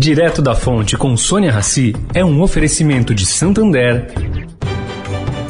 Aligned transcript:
Direto 0.00 0.40
da 0.40 0.54
Fonte 0.54 0.96
com 0.96 1.14
Sônia 1.14 1.52
Rassi 1.52 1.94
é 2.14 2.24
um 2.24 2.40
oferecimento 2.40 3.14
de 3.14 3.26
Santander. 3.26 4.10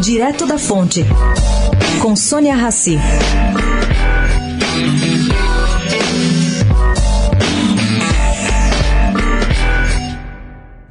Direto 0.00 0.46
da 0.46 0.58
Fonte, 0.58 1.02
com 2.02 2.14
Sônia 2.14 2.54
Rassi. 2.54 2.98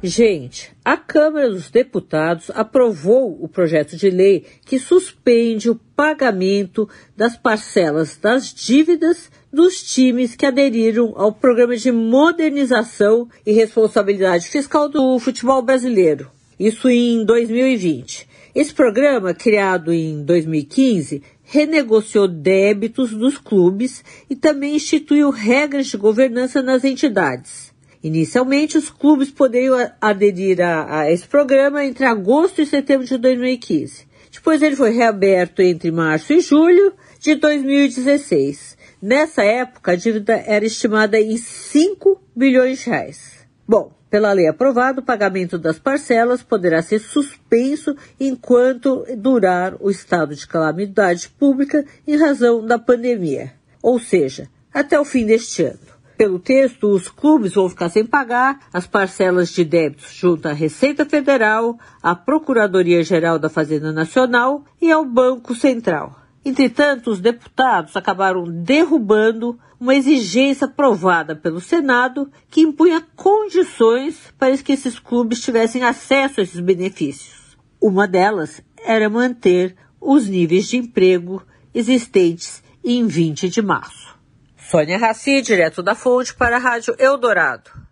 Gente, 0.02 0.70
a 0.84 0.98
Câmara 0.98 1.48
dos 1.48 1.70
Deputados 1.70 2.50
aprovou 2.50 3.42
o 3.42 3.48
projeto 3.48 3.96
de 3.96 4.10
lei 4.10 4.44
que 4.66 4.78
suspende 4.78 5.70
o 5.70 5.80
pagamento 5.96 6.86
das 7.16 7.36
parcelas 7.38 8.16
das 8.16 8.52
dívidas 8.52 9.30
dos 9.50 9.82
times 9.82 10.34
que 10.34 10.44
aderiram 10.44 11.14
ao 11.16 11.32
programa 11.32 11.74
de 11.76 11.90
modernização 11.90 13.28
e 13.46 13.52
responsabilidade 13.52 14.48
fiscal 14.48 14.88
do 14.88 15.18
futebol 15.18 15.62
brasileiro. 15.62 16.30
Isso 16.58 16.90
em 16.90 17.24
2020. 17.24 18.33
Esse 18.54 18.72
programa, 18.72 19.34
criado 19.34 19.92
em 19.92 20.22
2015, 20.24 21.22
renegociou 21.42 22.28
débitos 22.28 23.10
dos 23.10 23.36
clubes 23.36 24.04
e 24.30 24.36
também 24.36 24.76
instituiu 24.76 25.30
regras 25.30 25.88
de 25.88 25.96
governança 25.96 26.62
nas 26.62 26.84
entidades. 26.84 27.74
Inicialmente, 28.00 28.78
os 28.78 28.90
clubes 28.90 29.30
poderiam 29.30 29.90
aderir 30.00 30.60
a, 30.60 31.00
a, 31.00 31.10
esse 31.10 31.26
programa 31.26 31.84
entre 31.84 32.04
agosto 32.04 32.62
e 32.62 32.66
setembro 32.66 33.06
de 33.06 33.18
2015. 33.18 34.06
Depois 34.30 34.62
ele 34.62 34.76
foi 34.76 34.90
reaberto 34.90 35.60
entre 35.62 35.90
março 35.90 36.32
e 36.32 36.40
julho 36.40 36.92
de 37.18 37.34
2016. 37.34 38.76
Nessa 39.02 39.42
época, 39.42 39.92
a 39.92 39.96
dívida 39.96 40.34
era 40.46 40.64
estimada 40.64 41.18
em 41.18 41.36
5 41.36 42.20
bilhões 42.36 42.80
de 42.80 42.90
reais. 42.90 43.46
Bom, 43.66 43.92
pela 44.14 44.32
lei 44.32 44.46
aprovada, 44.46 45.00
o 45.00 45.04
pagamento 45.04 45.58
das 45.58 45.76
parcelas 45.76 46.40
poderá 46.40 46.80
ser 46.80 47.00
suspenso 47.00 47.96
enquanto 48.20 49.04
durar 49.16 49.74
o 49.80 49.90
estado 49.90 50.36
de 50.36 50.46
calamidade 50.46 51.28
pública 51.30 51.84
em 52.06 52.16
razão 52.16 52.64
da 52.64 52.78
pandemia, 52.78 53.54
ou 53.82 53.98
seja, 53.98 54.48
até 54.72 55.00
o 55.00 55.04
fim 55.04 55.26
deste 55.26 55.64
ano. 55.64 55.80
Pelo 56.16 56.38
texto, 56.38 56.90
os 56.90 57.08
clubes 57.08 57.54
vão 57.54 57.68
ficar 57.68 57.88
sem 57.88 58.06
pagar 58.06 58.60
as 58.72 58.86
parcelas 58.86 59.48
de 59.48 59.64
débitos 59.64 60.12
junto 60.12 60.46
à 60.46 60.52
Receita 60.52 61.04
Federal, 61.04 61.76
à 62.00 62.14
Procuradoria-Geral 62.14 63.40
da 63.40 63.48
Fazenda 63.48 63.90
Nacional 63.90 64.64
e 64.80 64.92
ao 64.92 65.04
Banco 65.04 65.56
Central. 65.56 66.23
Entretanto, 66.44 67.10
os 67.10 67.20
deputados 67.20 67.96
acabaram 67.96 68.44
derrubando 68.44 69.58
uma 69.80 69.94
exigência 69.94 70.66
aprovada 70.66 71.34
pelo 71.34 71.60
Senado 71.60 72.30
que 72.50 72.60
impunha 72.60 73.04
condições 73.16 74.32
para 74.38 74.56
que 74.58 74.72
esses 74.72 74.98
clubes 74.98 75.40
tivessem 75.40 75.82
acesso 75.82 76.40
a 76.40 76.42
esses 76.42 76.60
benefícios. 76.60 77.56
Uma 77.80 78.06
delas 78.06 78.62
era 78.84 79.08
manter 79.08 79.74
os 80.00 80.28
níveis 80.28 80.68
de 80.68 80.76
emprego 80.76 81.42
existentes 81.74 82.62
em 82.84 83.06
20 83.06 83.48
de 83.48 83.62
março. 83.62 84.14
Sônia 84.56 84.98
Raci, 84.98 85.40
direto 85.40 85.82
da 85.82 85.94
Fonte, 85.94 86.34
para 86.34 86.56
a 86.56 86.60
Rádio 86.60 86.94
Eldorado. 86.98 87.83